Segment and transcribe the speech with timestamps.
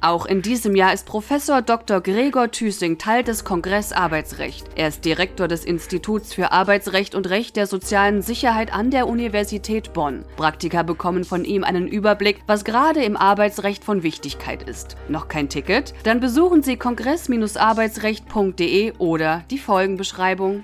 [0.00, 2.00] Auch in diesem Jahr ist Professor Dr.
[2.00, 4.64] Gregor Thüssing Teil des Kongress Arbeitsrecht.
[4.76, 9.92] Er ist Direktor des Instituts für Arbeitsrecht und Recht der sozialen Sicherheit an der Universität
[9.94, 10.24] Bonn.
[10.36, 14.96] Praktiker bekommen von ihm einen Überblick, was gerade im Arbeitsrecht von Wichtigkeit ist.
[15.08, 15.94] Noch kein Ticket?
[16.04, 20.62] Dann besuchen Sie kongress-arbeitsrecht.de oder die Folgenbeschreibung.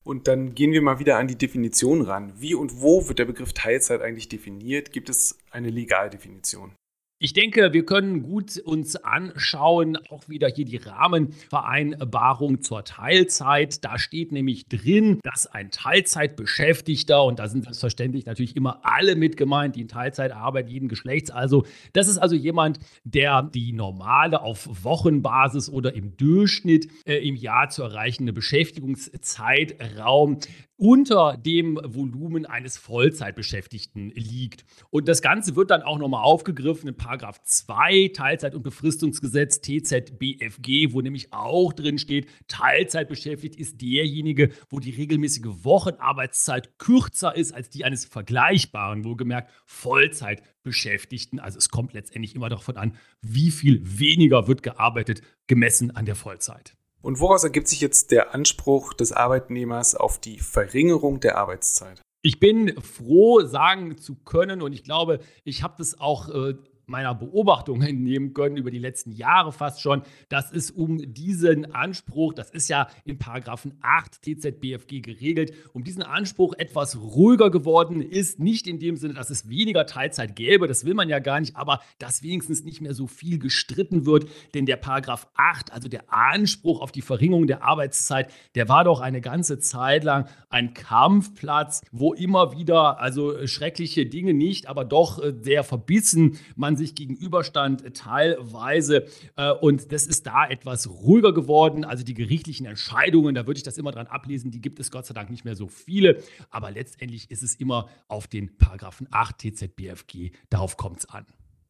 [0.05, 2.33] Und dann gehen wir mal wieder an die Definition ran.
[2.41, 4.93] Wie und wo wird der Begriff Teilzeit eigentlich definiert?
[4.93, 6.73] Gibt es eine Legaldefinition?
[7.19, 13.83] Ich denke, wir können gut uns anschauen, auch wieder hier die Rahmenvereinbarung zur Teilzeit.
[13.87, 19.39] Da steht nämlich drin, dass ein Teilzeitbeschäftigter, und da sind selbstverständlich natürlich immer alle mit
[19.39, 21.31] gemeint, die in Teilzeit arbeiten, jeden Geschlechts.
[21.31, 27.37] Also, das ist also jemand, der die normale auf Wochenbasis oder im Durchschnitt äh, im
[27.37, 30.41] Jahr zu erreichende Beschäftigungszeitraum
[30.77, 34.67] unter dem Volumen eines Vollzeitbeschäftigten liegt.
[34.91, 41.01] Und das Ganze wird dann auch nochmal aufgegriffen Paragraph 2 Teilzeit- und Befristungsgesetz TZBFG, wo
[41.01, 47.85] nämlich auch drin steht, Teilzeitbeschäftigt ist derjenige, wo die regelmäßige Wochenarbeitszeit kürzer ist als die
[47.85, 51.39] eines vergleichbaren, wohlgemerkt Vollzeitbeschäftigten.
[51.39, 56.17] Also es kommt letztendlich immer davon an, wie viel weniger wird gearbeitet, gemessen an der
[56.17, 56.77] Vollzeit.
[57.03, 62.03] Und woraus ergibt sich jetzt der Anspruch des Arbeitnehmers auf die Verringerung der Arbeitszeit?
[62.23, 66.57] Ich bin froh, sagen zu können, und ich glaube, ich habe das auch äh,
[66.87, 72.33] meiner Beobachtung entnehmen können über die letzten Jahre fast schon, dass es um diesen Anspruch,
[72.33, 78.39] das ist ja in Paragraphen 8 TZBFG geregelt, um diesen Anspruch etwas ruhiger geworden ist.
[78.39, 81.57] Nicht in dem Sinne, dass es weniger Teilzeit gäbe, das will man ja gar nicht,
[81.57, 84.29] aber dass wenigstens nicht mehr so viel gestritten wird.
[84.55, 89.01] Denn der Paragraph 8, also der Anspruch auf die Verringerung der Arbeitszeit, der war doch
[89.01, 95.21] eine ganze Zeit lang ein Kampfplatz, wo immer wieder, also schreckliche Dinge nicht, aber doch
[95.21, 99.07] äh, sehr verbissen man sich gegenüberstand teilweise.
[99.37, 101.85] Äh, und das ist da etwas ruhiger geworden.
[101.85, 105.07] Also die gerichtlichen Entscheidungen, da würde ich das immer dran ablesen, die gibt es Gott
[105.07, 106.23] sei Dank nicht mehr so viele.
[106.51, 110.31] Aber letztendlich ist es immer auf den Paragraphen 8 TZBFG.
[110.51, 111.27] Darauf kommt es an.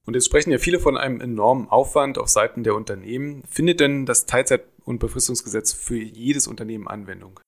[0.07, 3.43] Und jetzt sprechen ja viele von einem enormen Aufwand auf Seiten der Unternehmen.
[3.49, 7.41] Findet denn das Teilzeit- und Befristungsgesetz für jedes Unternehmen Anwendung?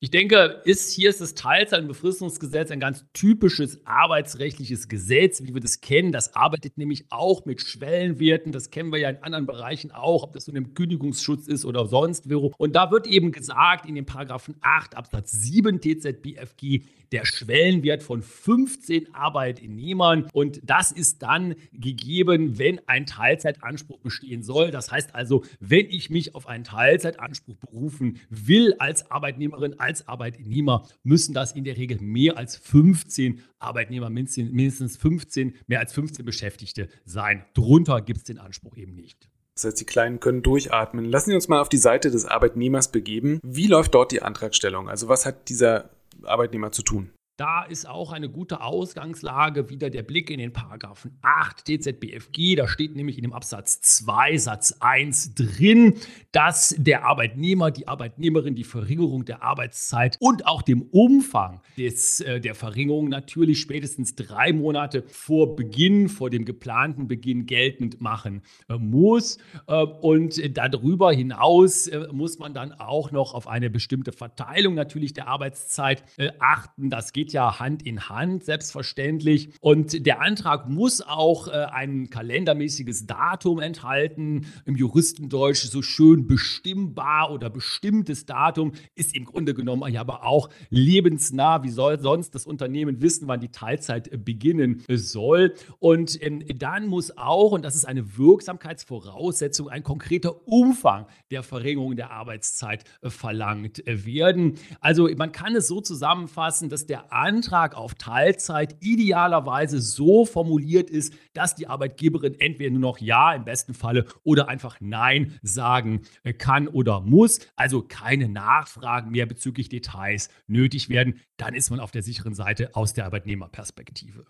[0.00, 5.54] Ich denke, ist, hier ist das Teilzeit- und Befristungsgesetz ein ganz typisches arbeitsrechtliches Gesetz, wie
[5.54, 6.12] wir das kennen.
[6.12, 8.52] Das arbeitet nämlich auch mit Schwellenwerten.
[8.52, 11.86] Das kennen wir ja in anderen Bereichen auch, ob das so ein Kündigungsschutz ist oder
[11.86, 12.52] sonst wo.
[12.58, 16.82] Und da wird eben gesagt in den Paragraphen 8 Absatz 7 TZBFG,
[17.12, 20.28] der Schwellenwert von 15 Arbeitnehmern.
[20.32, 24.72] Und das ist dann gegeben, wenn ein Teilzeitanspruch bestehen soll.
[24.72, 30.86] Das heißt also, wenn ich mich auf einen Teilzeitanspruch berufen will als Arbeitnehmerin, als Arbeitnehmer,
[31.02, 36.88] müssen das in der Regel mehr als 15 Arbeitnehmer, mindestens 15, mehr als 15 Beschäftigte
[37.04, 37.44] sein.
[37.54, 39.28] Drunter gibt es den Anspruch eben nicht.
[39.54, 41.04] Das heißt, die Kleinen können durchatmen.
[41.04, 43.38] Lassen Sie uns mal auf die Seite des Arbeitnehmers begeben.
[43.44, 44.88] Wie läuft dort die Antragstellung?
[44.88, 45.90] Also was hat dieser
[46.24, 47.10] Arbeitnehmer zu tun?
[47.36, 52.54] Da ist auch eine gute Ausgangslage wieder der Blick in den Paragraphen 8 TZBFG.
[52.54, 55.94] Da steht nämlich in dem Absatz 2 Satz 1 drin,
[56.30, 62.40] dass der Arbeitnehmer, die Arbeitnehmerin die Verringerung der Arbeitszeit und auch dem Umfang des, äh,
[62.40, 68.78] der Verringerung natürlich spätestens drei Monate vor Beginn, vor dem geplanten Beginn geltend machen äh,
[68.78, 69.38] muss.
[69.66, 75.26] Äh, und darüber hinaus muss man dann auch noch auf eine bestimmte Verteilung natürlich der
[75.26, 76.04] Arbeitszeit
[76.38, 76.90] achten.
[76.90, 79.48] Das geht geht ja Hand in Hand, selbstverständlich.
[79.60, 84.46] Und der Antrag muss auch äh, ein kalendermäßiges Datum enthalten.
[84.66, 90.50] Im Juristendeutsch so schön bestimmbar oder bestimmtes Datum ist im Grunde genommen ja aber auch
[90.68, 91.62] lebensnah.
[91.62, 95.54] Wie soll sonst das Unternehmen wissen, wann die Teilzeit äh, beginnen soll?
[95.78, 101.96] Und ähm, dann muss auch, und das ist eine Wirksamkeitsvoraussetzung, ein konkreter Umfang der Verringerung
[101.96, 104.58] der Arbeitszeit äh, verlangt äh, werden.
[104.80, 111.14] Also man kann es so zusammenfassen, dass der Antrag auf Teilzeit idealerweise so formuliert ist,
[111.32, 116.32] dass die Arbeitgeberin entweder nur noch Ja im besten Falle oder einfach Nein sagen äh,
[116.32, 117.40] kann oder muss.
[117.56, 121.20] Also keine Nachfragen mehr bezüglich Details nötig werden.
[121.36, 124.26] Dann ist man auf der sicheren Seite aus der Arbeitnehmerperspektive.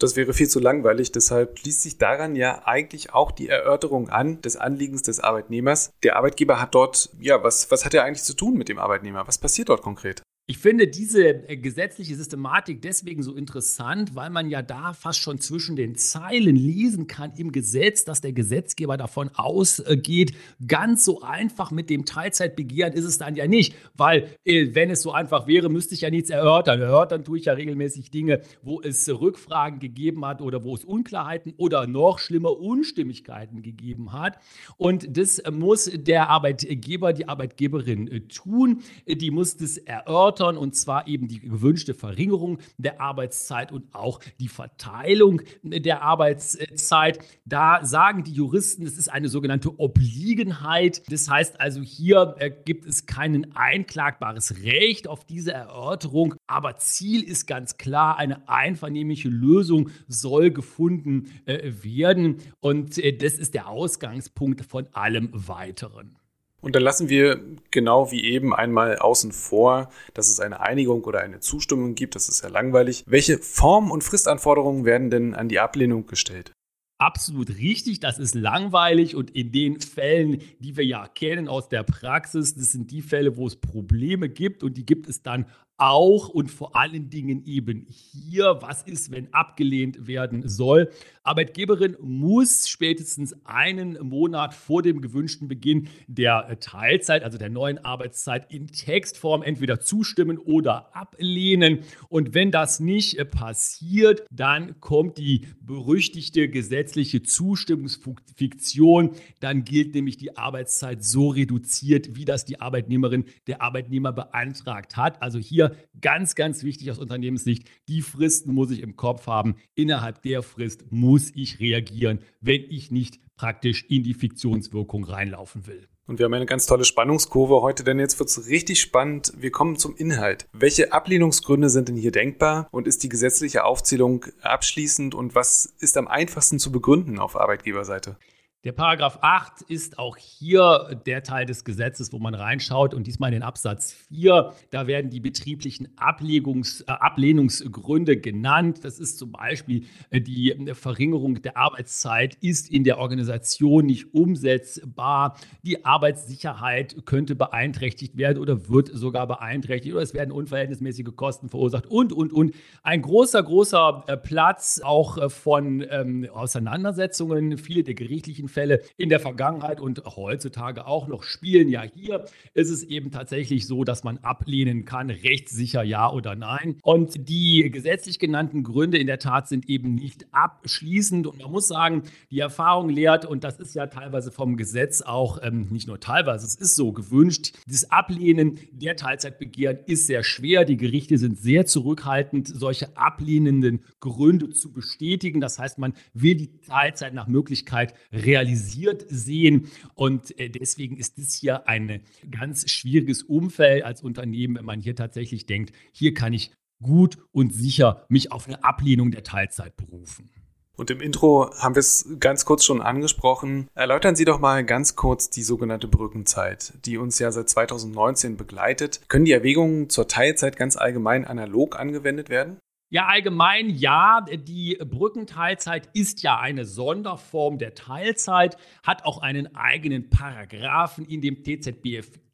[0.00, 4.40] Das wäre viel zu langweilig, deshalb schließt sich daran ja eigentlich auch die Erörterung an
[4.42, 5.92] des Anliegens des Arbeitnehmers.
[6.04, 9.26] Der Arbeitgeber hat dort, ja, was, was hat er eigentlich zu tun mit dem Arbeitnehmer?
[9.26, 10.22] Was passiert dort konkret?
[10.50, 15.38] Ich finde diese äh, gesetzliche Systematik deswegen so interessant, weil man ja da fast schon
[15.40, 20.34] zwischen den Zeilen lesen kann im Gesetz, dass der Gesetzgeber davon ausgeht,
[20.66, 25.02] ganz so einfach mit dem Teilzeitbegehren ist es dann ja nicht, weil äh, wenn es
[25.02, 26.80] so einfach wäre, müsste ich ja nichts erörtern.
[26.80, 31.52] Erörtern tue ich ja regelmäßig Dinge, wo es Rückfragen gegeben hat oder wo es Unklarheiten
[31.58, 34.38] oder noch schlimmer Unstimmigkeiten gegeben hat.
[34.78, 38.80] Und das muss der Arbeitgeber, die Arbeitgeberin äh, tun.
[39.06, 44.20] Die muss das erörtern erörtern, und zwar eben die gewünschte Verringerung der Arbeitszeit und auch
[44.40, 47.18] die Verteilung der Arbeitszeit.
[47.44, 51.02] Da sagen die Juristen, es ist eine sogenannte Obliegenheit.
[51.10, 57.22] Das heißt also, hier äh, gibt es kein einklagbares Recht auf diese Erörterung, aber Ziel
[57.22, 63.68] ist ganz klar, eine einvernehmliche Lösung soll gefunden äh, werden und äh, das ist der
[63.68, 66.16] Ausgangspunkt von allem Weiteren.
[66.60, 67.40] Und dann lassen wir
[67.70, 72.16] genau wie eben einmal außen vor, dass es eine Einigung oder eine Zustimmung gibt.
[72.16, 73.04] Das ist ja langweilig.
[73.06, 76.52] Welche Form- und Fristanforderungen werden denn an die Ablehnung gestellt?
[77.00, 81.84] Absolut richtig, das ist langweilig und in den Fällen, die wir ja kennen aus der
[81.84, 85.46] Praxis, das sind die Fälle, wo es Probleme gibt und die gibt es dann
[85.78, 90.90] auch und vor allen Dingen eben hier, was ist, wenn abgelehnt werden soll.
[91.22, 98.52] Arbeitgeberin muss spätestens einen Monat vor dem gewünschten Beginn der Teilzeit, also der neuen Arbeitszeit,
[98.52, 101.80] in Textform entweder zustimmen oder ablehnen.
[102.08, 109.10] Und wenn das nicht passiert, dann kommt die berüchtigte gesetzliche Zustimmungsfiktion.
[109.40, 115.20] Dann gilt nämlich die Arbeitszeit so reduziert, wie das die Arbeitnehmerin, der Arbeitnehmer beantragt hat.
[115.22, 115.67] Also hier
[116.00, 119.56] ganz, ganz wichtig aus Unternehmenssicht, die Fristen muss ich im Kopf haben.
[119.74, 125.88] Innerhalb der Frist muss ich reagieren, wenn ich nicht praktisch in die Fiktionswirkung reinlaufen will.
[126.08, 129.34] Und wir haben eine ganz tolle Spannungskurve heute, denn jetzt wird es richtig spannend.
[129.36, 130.48] Wir kommen zum Inhalt.
[130.52, 135.98] Welche Ablehnungsgründe sind denn hier denkbar und ist die gesetzliche Aufzählung abschließend und was ist
[135.98, 138.16] am einfachsten zu begründen auf Arbeitgeberseite?
[138.64, 143.28] Der Paragraph 8 ist auch hier der Teil des Gesetzes, wo man reinschaut und diesmal
[143.28, 144.52] in den Absatz 4.
[144.70, 148.80] Da werden die betrieblichen Ablegungs, äh, Ablehnungsgründe genannt.
[148.82, 155.38] Das ist zum Beispiel äh, die Verringerung der Arbeitszeit ist in der Organisation nicht umsetzbar.
[155.62, 161.86] Die Arbeitssicherheit könnte beeinträchtigt werden oder wird sogar beeinträchtigt oder es werden unverhältnismäßige Kosten verursacht
[161.86, 162.56] und, und, und.
[162.82, 167.56] Ein großer, großer äh, Platz auch äh, von ähm, Auseinandersetzungen.
[167.56, 171.68] Viele der gerichtlichen Fälle in der Vergangenheit und heutzutage auch noch spielen.
[171.68, 172.24] Ja, hier
[172.54, 176.76] ist es eben tatsächlich so, dass man ablehnen kann, rechtssicher ja oder nein.
[176.82, 181.26] Und die gesetzlich genannten Gründe in der Tat sind eben nicht abschließend.
[181.26, 185.40] Und man muss sagen, die Erfahrung lehrt, und das ist ja teilweise vom Gesetz auch
[185.42, 190.64] ähm, nicht nur teilweise, es ist so gewünscht, das Ablehnen der Teilzeitbegehren ist sehr schwer.
[190.64, 195.40] Die Gerichte sind sehr zurückhaltend, solche ablehnenden Gründe zu bestätigen.
[195.40, 199.68] Das heißt, man will die Teilzeit nach Möglichkeit realisieren realisiert sehen.
[199.94, 204.94] Und äh, deswegen ist das hier ein ganz schwieriges Umfeld als Unternehmen, wenn man hier
[204.94, 210.30] tatsächlich denkt, hier kann ich gut und sicher mich auf eine Ablehnung der Teilzeit berufen.
[210.76, 213.66] Und im Intro haben wir es ganz kurz schon angesprochen.
[213.74, 219.00] Erläutern Sie doch mal ganz kurz die sogenannte Brückenzeit, die uns ja seit 2019 begleitet.
[219.08, 222.58] Können die Erwägungen zur Teilzeit ganz allgemein analog angewendet werden?
[222.90, 224.22] Ja, allgemein ja.
[224.22, 231.42] Die Brückenteilzeit ist ja eine Sonderform der Teilzeit, hat auch einen eigenen Paragraphen in dem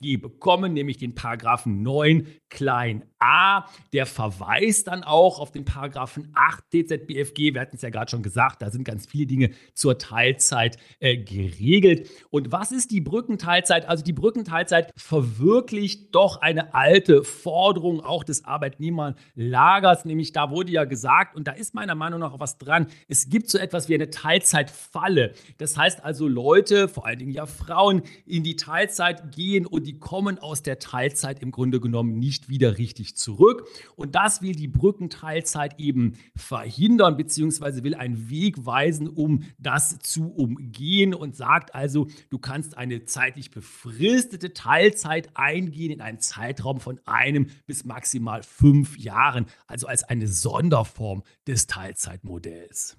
[0.05, 3.65] TZBFG bekommen, nämlich den Paragraphen 9 klein a.
[3.93, 7.55] Der verweist dann auch auf den Paragraphen 8 TZBFG.
[7.55, 11.17] Wir hatten es ja gerade schon gesagt, da sind ganz viele Dinge zur Teilzeit äh,
[11.17, 12.09] geregelt.
[12.31, 13.89] Und was ist die Brückenteilzeit?
[13.89, 20.85] Also die Brückenteilzeit verwirklicht doch eine alte Forderung auch des Arbeitnehmerlagers, nämlich da wurde ja
[20.85, 23.95] gesagt, und da ist meiner Meinung nach auch was dran, es gibt so etwas wie
[23.95, 25.33] eine Teilzeitfalle.
[25.59, 29.94] Das heißt also, Leute, vor allen Dingen ja Frauen, in die Teilzeit gehen und die
[30.01, 33.67] kommen aus der Teilzeit im Grunde genommen nicht wieder richtig zurück.
[33.97, 40.33] Und das will die Brückenteilzeit eben verhindern, beziehungsweise will einen Weg weisen, um das zu
[40.33, 47.01] umgehen und sagt also, du kannst eine zeitlich befristete Teilzeit eingehen in einen Zeitraum von
[47.05, 52.97] einem bis maximal fünf Jahren, also als eine Sonderform des Teilzeitmodells.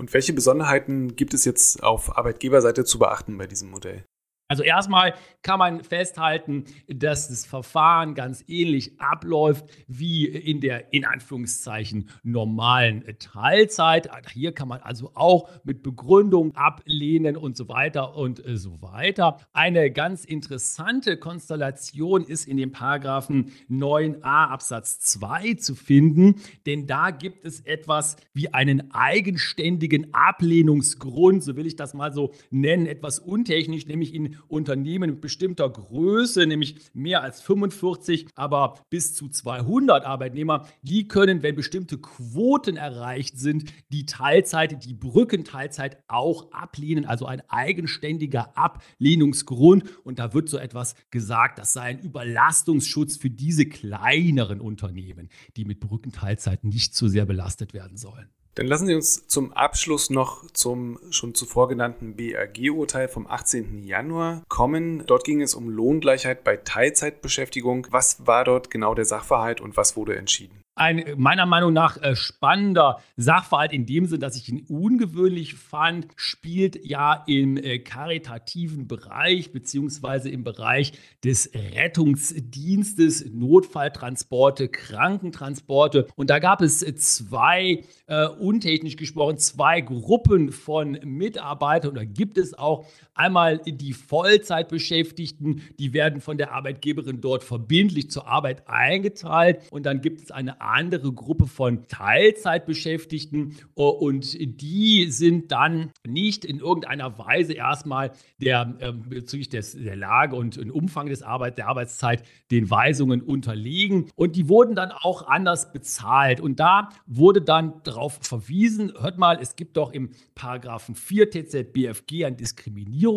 [0.00, 4.06] Und welche Besonderheiten gibt es jetzt auf Arbeitgeberseite zu beachten bei diesem Modell?
[4.50, 11.04] Also erstmal kann man festhalten, dass das Verfahren ganz ähnlich abläuft wie in der in
[11.04, 14.10] Anführungszeichen normalen Teilzeit.
[14.32, 19.36] Hier kann man also auch mit Begründung ablehnen und so weiter und so weiter.
[19.52, 27.12] Eine ganz interessante Konstellation ist in dem Paragraphen 9a Absatz 2 zu finden, denn da
[27.12, 33.20] gibt es etwas wie einen eigenständigen Ablehnungsgrund, so will ich das mal so nennen, etwas
[33.20, 40.04] untechnisch, nämlich in Unternehmen mit bestimmter Größe, nämlich mehr als 45, aber bis zu 200
[40.04, 47.26] Arbeitnehmer, die können, wenn bestimmte Quoten erreicht sind, die Teilzeit, die Brückenteilzeit auch ablehnen, also
[47.26, 49.84] ein eigenständiger Ablehnungsgrund.
[50.04, 55.64] Und da wird so etwas gesagt, das sei ein Überlastungsschutz für diese kleineren Unternehmen, die
[55.64, 58.28] mit Brückenteilzeit nicht zu sehr belastet werden sollen.
[58.56, 63.84] Dann lassen Sie uns zum Abschluss noch zum schon zuvor genannten BAG-Urteil vom 18.
[63.84, 65.04] Januar kommen.
[65.06, 67.86] Dort ging es um Lohngleichheit bei Teilzeitbeschäftigung.
[67.90, 70.60] Was war dort genau der Sachverhalt und was wurde entschieden?
[70.80, 76.06] Ein meiner Meinung nach äh, spannender Sachverhalt in dem Sinn, dass ich ihn ungewöhnlich fand,
[76.16, 86.06] spielt ja im äh, karitativen Bereich beziehungsweise im Bereich des Rettungsdienstes, Notfalltransporte, Krankentransporte.
[86.16, 92.58] Und da gab es zwei, äh, untechnisch gesprochen, zwei Gruppen von Mitarbeitern oder gibt es
[92.58, 92.86] auch
[93.20, 100.00] einmal die Vollzeitbeschäftigten, die werden von der Arbeitgeberin dort verbindlich zur Arbeit eingeteilt und dann
[100.00, 107.52] gibt es eine andere Gruppe von Teilzeitbeschäftigten und die sind dann nicht in irgendeiner Weise
[107.52, 113.20] erstmal der, äh, bezüglich des, der Lage und Umfang des Arbeit, der Arbeitszeit den Weisungen
[113.20, 119.18] unterliegen und die wurden dann auch anders bezahlt und da wurde dann darauf verwiesen, hört
[119.18, 123.09] mal, es gibt doch im Paragraphen 4 TZBFG ein Diskriminierungsverbot.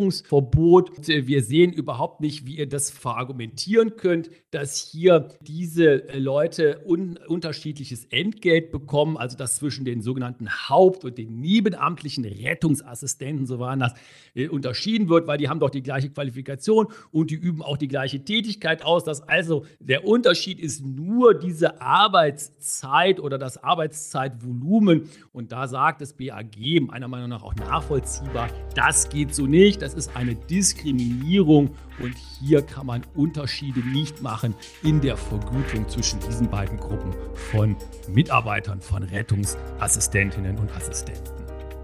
[1.10, 7.18] Äh, wir sehen überhaupt nicht, wie ihr das verargumentieren könnt, dass hier diese Leute un
[7.28, 13.80] unterschiedliches Entgelt bekommen, also dass zwischen den sogenannten Haupt- und den nebenamtlichen Rettungsassistenten, so waren
[13.80, 13.94] das,
[14.36, 17.88] äh, unterschieden wird, weil die haben doch die gleiche Qualifikation und die üben auch die
[17.88, 19.04] gleiche Tätigkeit aus.
[19.04, 25.10] Dass also der Unterschied ist nur diese Arbeitszeit oder das Arbeitszeitvolumen.
[25.32, 29.94] Und da sagt das BAG meiner Meinung nach auch nachvollziehbar, das geht so nicht, das
[29.96, 34.54] ist eine Diskriminierung und hier kann man Unterschiede nicht machen
[34.84, 37.14] in der Vergütung zwischen diesen beiden Gruppen
[37.52, 37.76] von
[38.08, 41.32] Mitarbeitern, von Rettungsassistentinnen und Assistenten.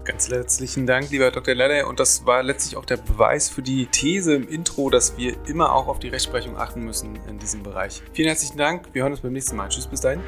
[0.04, 1.54] Ganz herzlichen Dank, lieber Dr.
[1.54, 1.86] Leder.
[1.86, 5.72] Und das war letztlich auch der Beweis für die These im Intro, dass wir immer
[5.72, 8.02] auch auf die Rechtsprechung achten müssen in diesem Bereich.
[8.12, 8.88] Vielen herzlichen Dank.
[8.92, 9.68] Wir hören uns beim nächsten Mal.
[9.68, 10.20] Tschüss, bis dahin.